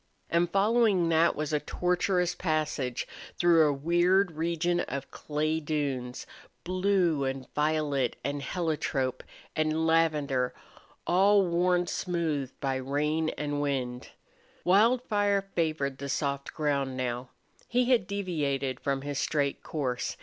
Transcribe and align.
And 0.31 0.49
following 0.49 1.09
that 1.09 1.35
was 1.35 1.53
a 1.53 1.59
tortuous 1.59 2.33
passage 2.33 3.07
through 3.37 3.67
a 3.67 3.71
weird 3.71 4.31
region 4.31 4.79
of 4.79 5.11
clay 5.11 5.59
dunes, 5.59 6.25
blue 6.63 7.23
and 7.23 7.47
violet 7.53 8.15
and 8.23 8.41
heliotrope 8.41 9.23
and 9.55 9.85
lavender, 9.85 10.55
all 11.05 11.45
worn 11.45 11.85
smooth 11.85 12.49
by 12.59 12.77
rain 12.77 13.29
and 13.37 13.61
wind. 13.61 14.09
Wildfire 14.63 15.43
favored 15.53 15.99
the 15.99 16.09
soft 16.09 16.51
ground 16.51 16.97
now. 16.97 17.29
He 17.67 17.91
had 17.91 18.07
deviated 18.07 18.79
from 18.79 19.03
his 19.03 19.19
straight 19.19 19.61
course. 19.61 20.17